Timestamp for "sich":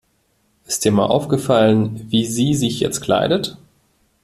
2.55-2.79